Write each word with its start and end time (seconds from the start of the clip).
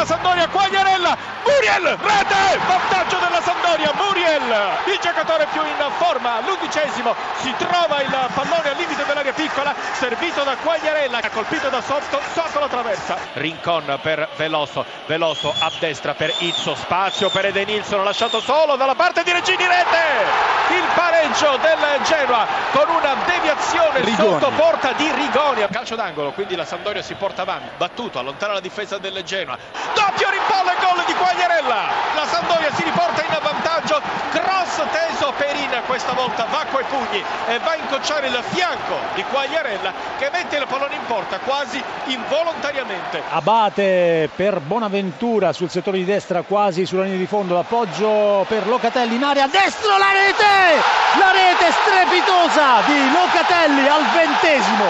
la 0.00 0.06
Sandoria, 0.06 0.48
Quagliarella, 0.48 1.16
Muriel, 1.44 1.98
rete, 2.00 2.58
vantaggio 2.66 3.18
della 3.18 3.42
Sandoria, 3.42 3.92
Muriel, 3.94 4.42
il 4.86 4.98
giocatore 4.98 5.46
più 5.52 5.60
in 5.60 5.76
forma, 5.98 6.40
l'undicesimo, 6.40 7.14
si 7.40 7.52
trova 7.58 8.00
il 8.00 8.16
pallone 8.32 8.70
al 8.70 8.76
limite 8.76 9.04
dell'area 9.04 9.32
piccola, 9.32 9.74
servito 9.92 10.42
da 10.42 10.56
Quagliarella, 10.56 11.20
colpito 11.30 11.68
da 11.68 11.82
sotto, 11.82 12.18
sotto 12.32 12.58
la 12.60 12.68
traversa. 12.68 13.18
Rincon 13.34 13.98
per 14.00 14.26
Veloso, 14.36 14.86
Veloso 15.04 15.52
a 15.58 15.70
destra 15.78 16.14
per 16.14 16.32
Izzo, 16.38 16.74
spazio 16.74 17.28
per 17.28 17.46
Edenilson, 17.46 18.02
lasciato 18.02 18.40
solo 18.40 18.76
dalla 18.76 18.94
parte 18.94 19.22
di 19.22 19.32
Regini, 19.32 19.66
rete, 19.66 20.74
il 20.74 20.84
pareggio 20.94 21.58
del 21.58 22.02
Genoa 22.04 22.46
con 22.72 22.88
una 22.88 23.16
deviazione 23.26 24.00
Rigoni. 24.00 24.40
sotto 24.40 24.50
porta 24.56 24.92
di 24.92 25.10
Rigoni, 25.12 25.66
calcio 25.70 25.94
d'angolo, 25.94 26.30
quindi 26.30 26.56
la 26.56 26.64
Sandoria 26.64 27.02
si 27.02 27.12
porta 27.14 27.42
avanti, 27.42 27.68
battuto, 27.76 28.18
allontana 28.18 28.54
la 28.54 28.60
difesa 28.60 28.96
del 28.96 29.22
Genoa, 29.24 29.58
doppio 29.94 30.28
rimpallo 30.30 30.70
e 30.70 30.76
gol 30.80 31.04
di 31.06 31.14
Quagliarella, 31.14 31.80
la 32.14 32.26
Sandoria 32.26 32.72
si 32.74 32.82
riporta 32.82 33.22
in 33.22 33.38
vantaggio, 33.42 34.00
cross 34.30 34.82
teso 34.92 35.32
Perin, 35.36 35.70
questa 35.86 36.12
volta 36.12 36.46
va 36.50 36.64
coi 36.70 36.84
pugni 36.84 37.22
e 37.46 37.58
va 37.58 37.72
a 37.72 37.76
incocciare 37.76 38.28
il 38.28 38.38
fianco 38.50 38.96
di 39.14 39.24
Quagliarella 39.24 39.92
che 40.18 40.30
mette 40.32 40.56
il 40.56 40.66
pallone 40.66 40.94
in 40.94 41.04
porta 41.06 41.38
quasi 41.38 41.82
involontariamente. 42.06 43.22
Abate 43.30 44.30
per 44.34 44.60
Bonaventura 44.60 45.52
sul 45.52 45.70
settore 45.70 45.98
di 45.98 46.04
destra 46.04 46.42
quasi 46.42 46.86
sulla 46.86 47.04
linea 47.04 47.18
di 47.18 47.26
fondo 47.26 47.54
l'appoggio 47.54 48.44
per 48.48 48.66
Locatelli 48.66 49.16
in 49.16 49.24
area 49.24 49.46
destro 49.46 49.96
la 49.96 50.12
rete! 50.12 50.98
La 51.18 51.32
rete 51.32 51.72
strepitosa 51.72 52.82
di 52.86 53.10
Locatelli 53.10 53.88
al 53.88 54.04
ventesimo. 54.14 54.84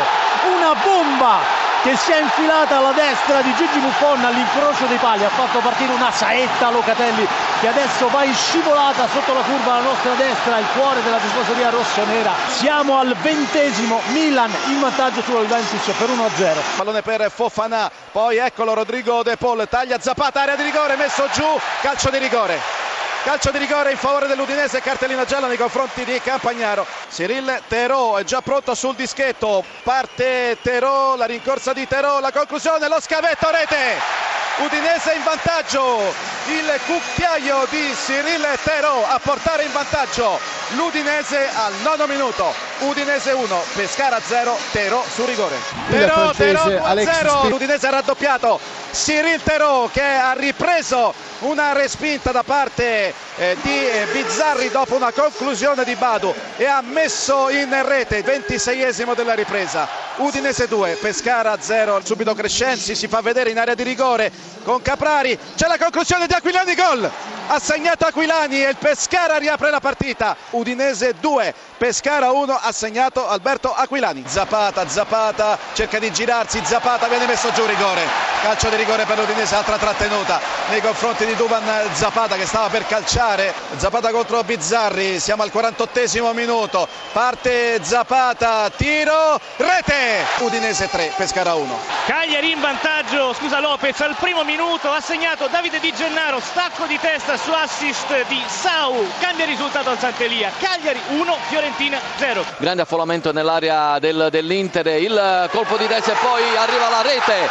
Una 0.54 0.74
bomba 0.74 1.69
che 1.82 1.96
si 1.96 2.12
è 2.12 2.20
infilata 2.20 2.76
alla 2.76 2.92
destra 2.92 3.40
di 3.40 3.54
Gigi 3.54 3.78
Buffon 3.78 4.24
all'incrocio 4.24 4.86
dei 4.86 4.98
pali. 4.98 5.24
Ha 5.24 5.30
fatto 5.30 5.60
partire 5.60 5.92
una 5.92 6.10
saetta 6.10 6.70
Locatelli 6.70 7.26
che 7.60 7.68
adesso 7.68 8.08
va 8.08 8.24
in 8.24 8.34
scivolata 8.34 9.08
sotto 9.08 9.32
la 9.32 9.40
curva 9.40 9.74
alla 9.74 9.88
nostra 9.88 10.14
destra 10.14 10.58
il 10.58 10.66
cuore 10.74 11.02
della 11.02 11.18
tifoseria 11.18 11.70
rossonera. 11.70 12.32
Siamo 12.48 12.98
al 12.98 13.14
ventesimo 13.22 14.00
Milan 14.08 14.50
in 14.68 14.80
vantaggio 14.80 15.22
sulla 15.22 15.40
Juventus 15.40 15.94
per 15.96 16.08
1-0 16.08 16.76
pallone 16.76 17.02
per 17.02 17.30
Fofana 17.30 17.90
poi 18.12 18.38
eccolo 18.38 18.74
Rodrigo 18.74 19.22
De 19.22 19.36
Paul 19.36 19.66
taglia 19.68 19.98
Zapata 20.00 20.42
area 20.42 20.56
di 20.56 20.62
rigore 20.62 20.96
messo 20.96 21.28
giù 21.32 21.44
calcio 21.80 22.10
di 22.10 22.18
rigore 22.18 22.79
calcio 23.24 23.50
di 23.50 23.58
rigore 23.58 23.90
in 23.90 23.96
favore 23.96 24.26
dell'Udinese 24.26 24.80
cartellina 24.80 25.24
gialla 25.24 25.46
nei 25.46 25.56
confronti 25.56 26.04
di 26.04 26.20
Campagnaro. 26.20 26.86
Cyril 27.10 27.62
Terò 27.68 28.16
è 28.16 28.24
già 28.24 28.40
pronto 28.40 28.74
sul 28.74 28.94
dischetto. 28.94 29.64
Parte 29.82 30.56
Terò 30.62 31.16
la 31.16 31.26
rincorsa 31.26 31.72
di 31.72 31.86
Terò 31.86 32.20
la 32.20 32.32
conclusione 32.32 32.88
lo 32.88 33.00
scavetto 33.00 33.50
rete. 33.50 34.28
Udinese 34.58 35.12
in 35.12 35.22
vantaggio. 35.22 36.38
Il 36.48 36.80
cucchiaio 36.86 37.66
di 37.70 37.94
Cyril 37.94 38.46
Terò 38.64 39.06
a 39.06 39.18
portare 39.22 39.64
in 39.64 39.72
vantaggio 39.72 40.38
l'Udinese 40.70 41.48
al 41.54 41.74
nono 41.82 42.06
minuto. 42.06 42.52
Udinese 42.78 43.32
1 43.32 43.62
Pescara 43.74 44.18
0 44.24 44.56
Terò 44.72 45.04
su 45.12 45.24
rigore. 45.24 45.56
Terò 45.90 46.30
Terò 46.32 46.64
2-0 46.64 47.48
l'Udinese 47.48 47.86
ha 47.86 47.90
raddoppiato. 47.90 48.58
Cyril 48.92 49.42
Terò 49.42 49.88
che 49.92 50.02
ha 50.02 50.32
ripreso 50.32 51.14
una 51.40 51.72
respinta 51.72 52.32
da 52.32 52.42
parte 52.42 53.14
eh, 53.36 53.56
di 53.62 53.88
eh, 53.88 54.06
Bizzarri 54.12 54.68
dopo 54.70 54.96
una 54.96 55.12
conclusione 55.12 55.84
di 55.84 55.94
Badu 55.94 56.34
e 56.56 56.66
ha 56.66 56.82
messo 56.82 57.48
in 57.48 57.74
rete 57.86 58.22
26esimo 58.22 59.14
della 59.14 59.34
ripresa. 59.34 59.88
Udinese 60.16 60.68
2 60.68 60.98
Pescara 61.00 61.56
0 61.58 62.00
subito 62.04 62.34
Crescenzi 62.34 62.94
si 62.94 63.08
fa 63.08 63.20
vedere 63.22 63.50
in 63.50 63.58
area 63.58 63.74
di 63.74 63.82
rigore 63.82 64.30
con 64.64 64.82
Caprari. 64.82 65.38
C'è 65.56 65.66
la 65.66 65.78
conclusione 65.78 66.26
di 66.26 66.34
Aquilani 66.34 66.74
gol! 66.74 67.10
Ha 67.46 67.58
segnato 67.58 68.04
Aquilani 68.04 68.64
e 68.64 68.68
il 68.68 68.76
Pescara 68.76 69.38
riapre 69.38 69.70
la 69.70 69.80
partita. 69.80 70.36
Udinese 70.50 71.14
2 71.18 71.54
Pescara 71.78 72.30
1 72.30 72.58
ha 72.60 72.72
segnato 72.72 73.26
Alberto 73.26 73.72
Aquilani. 73.72 74.24
Zapata 74.26 74.86
Zapata 74.86 75.58
cerca 75.72 75.98
di 75.98 76.12
girarsi 76.12 76.60
Zapata 76.64 77.08
viene 77.08 77.26
messo 77.26 77.50
giù 77.52 77.64
rigore 77.64 78.02
calcio 78.42 78.68
di 78.68 78.76
rigore 78.76 79.04
per 79.04 79.18
l'Udinese 79.18 79.54
altra 79.54 79.76
trattenuta 79.76 80.40
nei 80.68 80.80
confronti 80.80 81.26
di 81.26 81.34
Duvan 81.36 81.62
Zapata 81.92 82.36
che 82.36 82.46
stava 82.46 82.68
per 82.68 82.86
calciare. 82.86 83.52
Zapata 83.76 84.10
contro 84.10 84.42
Bizzarri 84.42 85.18
siamo 85.20 85.42
al 85.42 85.50
48esimo 85.54 86.32
minuto. 86.32 86.88
Parte 87.12 87.80
Zapata 87.82 88.70
tiro 88.74 89.38
rete! 89.56 90.24
Udinese 90.38 90.88
3 90.88 91.12
Pescara 91.16 91.54
1 91.54 91.78
Cagliari 92.06 92.52
in 92.52 92.60
vantaggio, 92.60 93.32
scusa 93.34 93.60
Lopez 93.60 94.00
al 94.00 94.16
primo 94.18 94.42
minuto, 94.44 94.90
ha 94.90 95.00
segnato 95.00 95.46
Davide 95.48 95.80
Di 95.80 95.92
Gennaro, 95.92 96.40
stacco 96.40 96.86
di 96.86 96.98
testa 96.98 97.36
su 97.36 97.52
assist 97.52 98.26
di 98.28 98.42
Sau, 98.46 99.06
cambia 99.20 99.44
risultato 99.44 99.90
al 99.90 99.98
Sant'Elia, 99.98 100.50
Cagliari 100.58 101.00
1, 101.08 101.36
Fiorentina 101.48 101.98
0. 102.16 102.44
grande 102.58 102.82
affollamento 102.82 103.32
nell'area 103.32 103.98
del- 103.98 104.28
dell'Inter, 104.30 104.86
il 104.86 105.48
colpo 105.52 105.76
di 105.76 105.86
testa 105.86 106.12
e 106.12 106.16
poi 106.20 106.56
arriva 106.56 106.88
la 106.88 107.02
rete. 107.02 107.48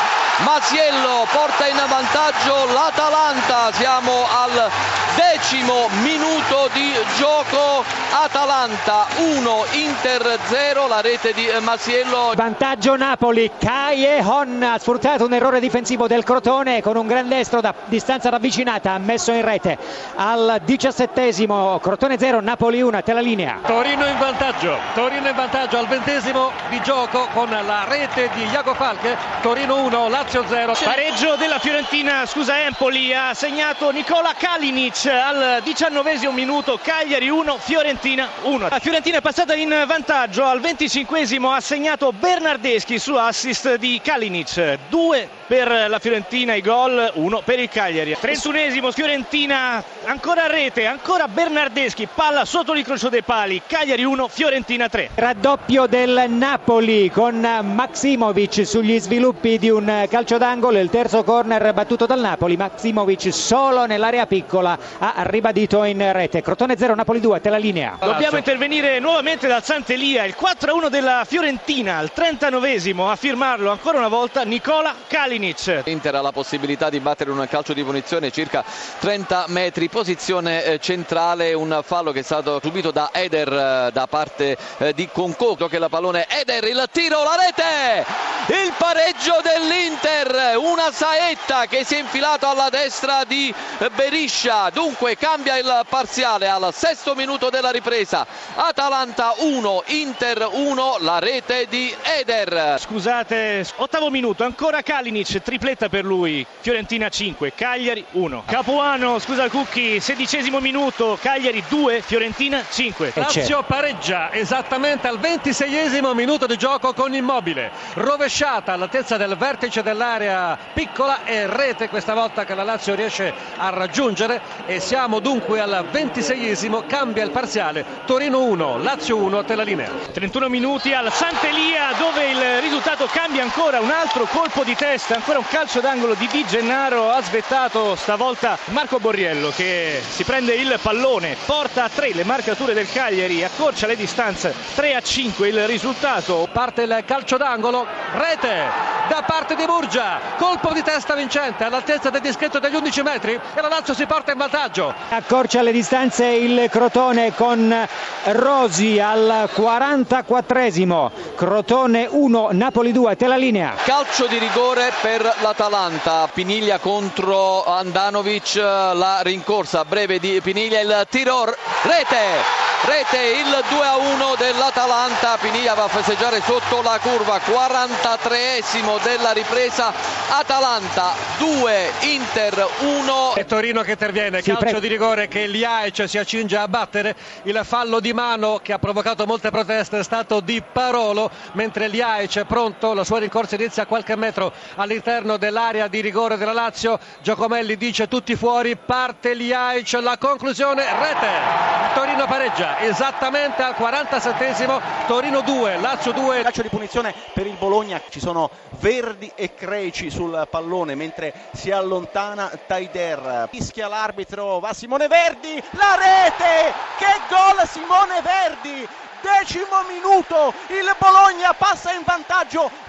Masiello 0.80 1.28
porta 1.30 1.68
in 1.68 1.76
vantaggio 1.90 2.72
l'Atalanta, 2.72 3.70
siamo 3.74 4.26
al 4.26 4.72
decimo 5.16 5.90
minuto 6.04 6.70
di 6.72 6.94
gioco, 7.18 7.84
Atalanta 8.12 9.08
1, 9.18 9.66
Inter 9.72 10.40
0, 10.46 10.88
la 10.88 11.02
rete 11.02 11.34
di 11.34 11.50
Masiello. 11.60 12.32
Vantaggio 12.34 12.96
Napoli, 12.96 13.52
Caiejon 13.60 14.64
ha 14.64 14.80
sfruttato 14.80 15.26
un 15.26 15.34
errore 15.34 15.60
difensivo 15.60 16.08
del 16.08 16.24
Crotone 16.24 16.82
con 16.82 16.96
un 16.96 17.08
gran 17.08 17.28
destro 17.28 17.60
da 17.60 17.74
distanza 17.86 18.30
ravvicinata, 18.30 18.94
ha 18.94 19.00
messo 19.00 19.34
in 19.34 19.44
rete 19.44 19.78
al 20.16 20.62
diciassettesimo, 20.64 21.78
Crotone 21.80 22.18
0, 22.18 22.40
Napoli 22.40 22.82
1, 22.82 23.04
te 23.04 23.12
la 23.12 23.20
linea. 23.20 23.60
Torino 23.66 24.06
in 24.08 24.18
vantaggio, 24.18 24.78
Torino 24.94 25.28
in 25.28 25.36
vantaggio 25.36 25.78
al 25.78 25.88
ventesimo 25.88 26.52
di 26.70 26.82
gioco 26.84 27.28
con 27.34 27.50
la 27.50 27.86
rete 27.86 28.30
di 28.34 28.46
Iago 28.46 28.74
Falche, 28.74 29.18
Torino 29.42 29.84
1, 29.84 30.08
Lazio 30.08 30.46
0. 30.48 30.68
Pareggio 30.72 31.36
della 31.36 31.58
Fiorentina, 31.58 32.28
scusa 32.28 32.62
Empoli, 32.62 33.12
ha 33.12 33.34
segnato 33.34 33.90
Nicola 33.90 34.36
Kalinic 34.38 35.06
al 35.06 35.62
diciannovesimo 35.64 36.32
minuto, 36.32 36.78
Cagliari 36.80 37.28
1, 37.28 37.58
Fiorentina 37.58 38.28
1. 38.44 38.68
La 38.70 38.78
Fiorentina 38.78 39.18
è 39.18 39.22
passata 39.22 39.56
in 39.56 39.70
vantaggio, 39.88 40.46
al 40.46 40.60
venticinquesimo 40.60 41.52
ha 41.52 41.60
segnato 41.60 42.12
Bernardeschi 42.14 43.00
su 43.00 43.16
assist 43.16 43.78
di 43.78 44.00
Kalinic, 44.04 44.78
2 44.90 45.30
per 45.50 45.88
la 45.90 45.98
Fiorentina 45.98 46.54
i 46.54 46.62
gol, 46.62 47.12
1 47.12 47.42
per 47.44 47.58
il 47.58 47.70
Cagliari. 47.70 48.16
31esimo 48.22 48.92
Fiorentina, 48.92 49.84
ancora 50.04 50.44
a 50.44 50.48
rete, 50.48 50.86
ancora 50.86 51.28
Bernardeschi, 51.28 52.08
palla 52.14 52.46
sotto 52.46 52.72
l'incrocio 52.72 53.10
dei 53.10 53.24
pali, 53.24 53.60
Cagliari 53.66 54.04
1, 54.04 54.28
Fiorentina 54.28 54.88
3. 54.88 55.10
Raddoppio 55.16 55.88
del 55.88 56.26
Napoli 56.28 57.10
con 57.10 57.40
Maximovic 57.40 58.64
sugli 58.64 59.00
sviluppi 59.00 59.58
di 59.58 59.72
un 59.72 60.06
calcio 60.08 60.38
d'angolo, 60.38 60.78
il 60.78 60.92
terzo 60.92 61.24
corner 61.24 61.74
battuto 61.74 62.06
dal 62.06 62.20
Napoli, 62.20 62.56
Maximovic 62.56 63.34
solo 63.34 63.88
nell'area 63.88 64.28
piccola 64.28 64.78
ha 65.00 65.14
ribadito 65.24 65.84
in 65.84 66.12
rete. 66.12 66.44
Crotone 66.44 66.78
0, 66.78 66.94
Napoli 66.94 67.20
2, 67.20 67.42
te 67.42 67.50
la 67.50 67.58
linea. 67.58 67.98
Dobbiamo 68.00 68.38
intervenire 68.38 69.00
nuovamente 69.00 69.48
dal 69.48 69.64
Sant'Elia, 69.64 70.26
il 70.26 70.36
4-1 70.40 70.90
della 70.90 71.24
Fiorentina, 71.26 71.98
al 71.98 72.12
39esimo 72.16 73.10
a 73.10 73.16
firmarlo 73.16 73.72
ancora 73.72 73.98
una 73.98 74.10
volta 74.10 74.44
Nicola 74.44 74.94
Kalinic. 75.40 75.84
Inter 75.86 76.16
ha 76.16 76.22
la 76.22 76.32
possibilità 76.32 76.90
di 76.90 77.00
battere 77.00 77.32
un 77.32 77.46
calcio 77.50 77.74
di 77.74 77.84
punizione 77.84 78.30
circa 78.30 78.64
30 79.00 79.46
metri, 79.48 79.88
posizione 79.88 80.64
eh, 80.64 80.80
centrale, 80.80 81.54
un 81.54 81.80
fallo 81.84 82.12
che 82.12 82.20
è 82.20 82.24
stato 82.24 82.60
subito 82.62 82.92
da 82.92 83.10
Eder 83.14 83.52
eh, 83.52 83.90
da 83.94 84.08
parte 84.08 84.58
eh, 84.78 84.94
di 84.94 85.08
Concoclo 85.12 85.68
che 85.68 85.80
la 85.80 85.88
pallone 85.88 86.28
Eder, 86.28 86.66
il 86.66 86.86
tiro, 86.92 87.24
la 87.24 87.38
rete, 87.38 88.06
il 88.48 88.74
pareggio 88.78 89.40
dell'Inter, 89.42 90.58
una 90.58 90.92
saetta 90.92 91.66
che 91.68 91.84
si 91.86 91.96
è 91.96 92.00
infilato 92.00 92.48
alla 92.48 92.70
destra 92.70 93.24
di 93.24 93.54
Beriscia, 93.96 94.70
dunque 94.72 95.16
cambia 95.16 95.58
il 95.58 95.86
parziale 95.88 96.50
al 96.50 96.74
sesto 96.74 97.16
minuto 97.16 97.50
della 97.50 97.72
ripresa, 97.72 98.26
Atalanta 98.56 99.36
1, 99.38 99.84
Inter 99.88 100.50
1, 100.52 100.98
la 101.00 101.20
rete 101.20 101.68
di 101.70 101.96
Eder. 102.02 102.76
Scusate, 102.80 103.66
ottavo 103.78 104.10
minuto, 104.10 104.44
ancora 104.44 104.82
Kalinic, 104.82 105.29
tripletta 105.42 105.90
per 105.90 106.04
lui, 106.04 106.46
Fiorentina 106.60 107.10
5, 107.10 107.54
Cagliari 107.54 108.04
1. 108.12 108.44
Capuano, 108.46 109.20
scusa 109.20 109.44
il 109.44 109.52
Cucchi, 109.52 110.00
sedicesimo 110.00 110.60
minuto, 110.60 111.18
Cagliari 111.22 111.64
2, 111.68 112.02
Fiorentina 112.02 112.64
5. 112.68 113.12
Lazio 113.16 113.64
pareggia 113.64 114.32
esattamente 114.34 115.08
al 115.08 115.20
26esimo 115.20 116.14
minuto 116.14 116.48
di 116.48 116.58
gioco 116.58 116.94
con 116.94 117.14
Immobile. 117.14 117.72
Rovesciata 117.94 118.74
all'altezza 118.74 119.18
del 119.18 119.36
vertice 119.38 119.84
dell'area 119.84 120.58
piccola 120.74 121.24
e 121.26 121.46
rete 121.46 121.90
questa 121.90 122.14
volta 122.14 122.46
che 122.46 122.56
la 122.56 122.64
Lazio 122.64 122.96
riesce 122.96 123.34
a 123.58 123.70
raggiungere 123.70 124.42
e 124.66 124.80
siamo 124.80 125.20
dunque 125.20 125.60
al 125.60 125.86
26esimo, 125.92 126.86
cambia 126.88 127.24
il 127.24 127.32
parziale. 127.32 127.86
Torino 128.06 128.44
1, 128.44 128.78
Lazio 128.80 129.18
1, 129.18 129.44
te 129.44 129.56
la 129.56 129.64
linea. 129.64 129.92
31 130.12 130.50
minuti 130.50 130.94
al 130.94 131.12
Sant'Elia 131.12 131.94
dove 131.98 132.30
il 132.30 132.62
risultato 132.62 133.06
cambia 133.12 133.44
ancora, 133.44 133.80
un 133.80 133.92
altro 133.92 134.26
colpo 134.26 134.64
di 134.64 134.76
testa, 134.76 135.19
ancora 135.20 135.40
un 135.40 135.46
calcio 135.50 135.82
d'angolo 135.82 136.14
di 136.14 136.28
Di 136.32 136.46
Gennaro 136.46 137.10
ha 137.10 137.22
svettato 137.22 137.96
stavolta 137.96 138.58
Marco 138.66 139.00
Borriello 139.00 139.50
che 139.50 140.02
si 140.08 140.24
prende 140.24 140.54
il 140.54 140.80
pallone 140.82 141.36
porta 141.46 141.84
a 141.84 141.90
3 141.90 142.14
le 142.14 142.24
marcature 142.24 142.74
del 142.74 142.90
Cagliari 142.90 143.44
accorcia 143.44 143.86
le 143.86 143.98
distanze 143.98 144.56
3 144.76 144.96
a 144.96 145.02
5 145.02 145.48
il 145.50 145.68
risultato. 145.68 146.48
Parte 146.52 146.84
il 146.84 147.04
calcio 147.06 147.36
d'angolo 147.36 147.86
rete 148.14 148.89
da 149.10 149.24
parte 149.26 149.56
di 149.56 149.66
Murgia. 149.66 150.20
Colpo 150.38 150.72
di 150.72 150.84
testa 150.84 151.16
vincente 151.16 151.64
all'altezza 151.64 152.10
del 152.12 152.22
dischetto 152.22 152.60
degli 152.60 152.76
11 152.76 153.02
metri 153.02 153.34
e 153.34 153.62
la 153.62 153.68
Lazio 153.68 153.94
si 153.96 154.06
porta 154.06 154.32
in 154.32 154.38
vantaggio. 154.38 154.94
Accorcia 155.10 155.62
le 155.64 155.72
distanze 155.72 156.28
il 156.28 156.70
Crotone 156.70 157.34
con 157.34 157.76
Rosi 158.24 159.00
al 159.00 159.50
44esimo 159.54 161.12
Crotone 161.36 162.08
1 162.10 162.50
Napoli 162.52 162.92
2 162.92 163.16
te 163.16 163.28
la 163.28 163.38
linea. 163.38 163.74
Calcio 163.84 164.28
di 164.28 164.38
rigore 164.38 164.92
per 165.02 165.22
l'Atalanta. 165.42 166.30
Piniglia 166.32 166.78
contro 166.78 167.66
Andanovic 167.66 168.56
la 168.56 169.22
rincorsa 169.22 169.84
breve 169.86 170.20
di 170.20 170.40
Piniglia 170.42 170.80
il 170.80 171.08
tiro 171.10 171.46
rete 171.84 172.69
rete 172.86 173.18
il 173.18 173.64
2 173.70 173.86
a 173.86 173.98
1 173.98 174.36
dell'Atalanta. 174.38 175.38
Piniglia 175.38 175.74
va 175.74 175.84
a 175.86 175.88
festeggiare 175.88 176.42
sotto 176.42 176.82
la 176.82 177.00
curva 177.02 177.38
43esimo 177.38 179.02
della 179.04 179.32
ripresa. 179.32 179.94
Atalanta 180.30 181.29
2 181.40 181.92
Inter 182.02 182.68
1 182.82 183.36
e 183.36 183.46
Torino 183.46 183.82
che 183.82 183.92
interviene 183.92 184.42
Sì, 184.42 184.50
calcio 184.50 184.64
prego. 184.66 184.80
di 184.80 184.88
rigore 184.90 185.30
che 185.30 185.48
Liaic 185.48 186.04
si 186.10 186.18
accinge 186.18 186.58
a 186.58 186.68
battere. 186.68 187.16
Il 187.44 187.58
fallo 187.64 188.02
di 188.02 188.12
mano 188.12 188.60
che 188.62 188.74
ha 188.74 188.78
provocato 188.78 189.26
molte 189.26 189.50
proteste 189.50 190.00
è 190.00 190.04
stato 190.04 190.42
di 190.42 190.62
Parolo 190.62 191.32
mentre 191.54 191.88
Liaic 191.88 192.40
è 192.40 192.44
pronto 192.46 192.94
la 192.94 193.06
sua 193.06 193.20
rincorsa 193.20 193.56
inizia 193.56 193.84
a 193.84 193.86
qualche 193.86 194.18
metro 194.18 194.52
all'interno 194.76 195.38
dell'area 195.38 195.88
di 195.88 196.02
rigore 196.02 196.36
della 196.36 196.52
Lazio. 196.52 197.00
Giocomelli 197.22 197.78
dice 197.78 198.10
tutti 198.10 198.36
fuori 198.36 198.76
parte 198.76 199.34
Liaic 199.34 199.94
la 200.02 200.18
conclusione 200.18 200.84
rete. 200.84 201.88
Torino 201.94 202.26
pareggia 202.28 202.80
esattamente 202.82 203.62
al 203.64 203.76
47esimo 203.78 204.80
Torino 205.08 205.42
2 205.42 205.78
Lazio 205.80 206.12
2 206.12 206.44
calcio 206.44 206.62
di 206.62 206.70
punizione 206.70 207.14
per 207.34 207.48
il 207.48 207.56
Bologna 207.58 208.00
ci 208.10 208.20
sono 208.20 208.50
Verdi 208.80 209.32
e 209.36 209.56
Creci 209.56 210.10
sul 210.12 210.48
pallone 210.50 210.94
mentre 210.96 211.29
si 211.54 211.72
allontana 211.72 212.52
Taider. 212.66 213.48
Fischia 213.52 213.88
l'arbitro 213.88 214.60
va 214.60 214.74
Simone 214.74 215.08
Verdi 215.08 215.62
la 215.72 215.96
rete! 215.96 216.74
Che 216.98 217.20
gol 217.30 217.68
Simone 217.68 218.22
Verdi! 218.22 218.88
Decimo 219.22 219.84
minuto 219.90 220.54
il 220.68 220.96
Bologna 220.98 221.54
passa 221.54 221.92
in 221.92 222.04
vantaggio 222.06 222.29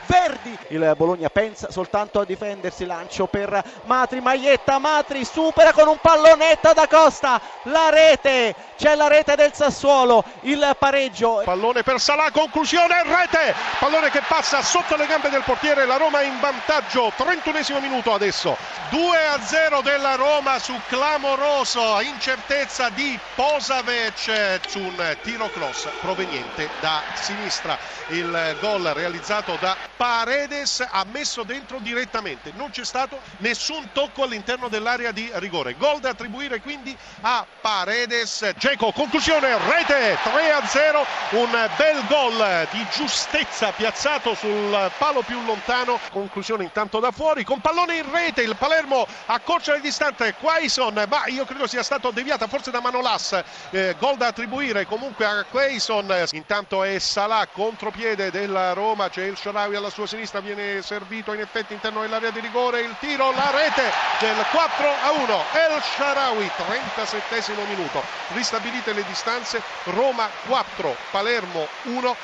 Verdi 0.06 0.56
il 0.68 0.94
Bologna 0.96 1.28
pensa 1.28 1.70
soltanto 1.70 2.20
a 2.20 2.24
difendersi 2.24 2.86
lancio 2.86 3.26
per 3.26 3.62
Matri 3.84 4.20
Maietta 4.20 4.78
Matri 4.78 5.24
supera 5.24 5.72
con 5.72 5.88
un 5.88 5.98
pallonetto 6.00 6.72
da 6.72 6.86
Costa 6.86 7.40
la 7.64 7.90
rete 7.90 8.54
c'è 8.76 8.94
la 8.94 9.08
rete 9.08 9.34
del 9.34 9.52
Sassuolo 9.52 10.24
il 10.42 10.76
pareggio 10.78 11.42
Pallone 11.44 11.82
per 11.82 11.98
Salà, 12.00 12.30
conclusione, 12.30 13.02
rete! 13.02 13.54
Pallone 13.78 14.10
che 14.10 14.22
passa 14.26 14.62
sotto 14.62 14.96
le 14.96 15.06
gambe 15.06 15.30
del 15.30 15.42
portiere, 15.42 15.84
la 15.84 15.96
Roma 15.96 16.22
in 16.22 16.38
vantaggio, 16.40 17.12
31esimo 17.16 17.80
minuto 17.80 18.12
adesso. 18.12 18.56
2 18.90 19.26
a 19.26 19.40
0 19.40 19.80
della 19.82 20.14
Roma 20.14 20.58
su 20.58 20.74
clamoroso 20.88 22.00
incertezza 22.00 22.88
di 22.90 23.18
Posavec 23.34 24.60
su 24.68 24.78
un 24.80 25.16
tiro 25.22 25.48
cross 25.50 25.88
proveniente 26.00 26.68
da 26.80 27.02
sinistra. 27.14 27.78
Il 28.08 28.56
gol 28.60 28.90
realizzato 28.94 29.39
da 29.60 29.76
Paredes 29.96 30.86
ha 30.88 31.04
messo 31.10 31.42
dentro 31.44 31.78
direttamente, 31.78 32.52
non 32.56 32.70
c'è 32.70 32.84
stato 32.84 33.18
nessun 33.38 33.90
tocco 33.92 34.24
all'interno 34.24 34.68
dell'area 34.68 35.12
di 35.12 35.30
rigore. 35.34 35.76
Gol 35.76 36.00
da 36.00 36.10
attribuire 36.10 36.60
quindi 36.60 36.96
a 37.22 37.46
Paredes. 37.60 38.52
Geco, 38.58 38.92
conclusione, 38.92 39.56
rete 39.68 40.18
3 40.22 40.52
a 40.52 40.66
0, 40.66 41.06
un 41.30 41.70
bel 41.76 42.06
gol 42.06 42.68
di 42.70 42.86
giustezza 42.92 43.72
piazzato 43.72 44.34
sul 44.34 44.90
palo 44.98 45.22
più 45.22 45.42
lontano. 45.44 45.98
Conclusione 46.10 46.64
intanto 46.64 47.00
da 47.00 47.10
fuori, 47.10 47.42
con 47.44 47.60
pallone 47.60 47.96
in 47.96 48.10
rete, 48.10 48.42
il 48.42 48.56
Palermo 48.56 49.06
accorcia 49.26 49.72
le 49.72 49.80
distanze. 49.80 50.34
Quaison, 50.34 51.06
ma 51.08 51.26
io 51.26 51.44
credo 51.44 51.66
sia 51.66 51.82
stato 51.82 52.10
deviata 52.10 52.46
forse 52.46 52.70
da 52.70 52.80
Manolas. 52.80 53.40
Eh, 53.70 53.96
gol 53.98 54.16
da 54.16 54.28
attribuire 54.28 54.86
comunque 54.86 55.24
a 55.24 55.44
Quaison. 55.44 56.26
Intanto 56.32 56.84
è 56.84 56.98
Salah, 56.98 57.46
contropiede 57.46 58.30
della 58.30 58.72
Roma, 58.72 59.08
c'è 59.08 59.29
il 59.30 59.38
Sharawi 59.38 59.76
alla 59.76 59.90
sua 59.90 60.06
sinistra, 60.06 60.40
viene 60.40 60.82
servito 60.82 61.32
in 61.32 61.40
effetti 61.40 61.72
interno 61.72 62.02
dell'area 62.02 62.30
di 62.30 62.40
rigore. 62.40 62.80
Il 62.80 62.94
tiro, 62.98 63.30
la 63.32 63.50
rete 63.50 63.90
del 64.18 64.44
4 64.50 64.88
a 64.88 65.10
1. 65.12 65.44
El 65.52 65.82
Sharawi, 65.82 66.50
37 66.56 67.54
minuto. 67.68 68.02
Ristabilite 68.28 68.92
le 68.92 69.04
distanze, 69.04 69.62
Roma 69.84 70.28
4, 70.46 70.96
Palermo 71.10 71.66
1. 71.84 72.16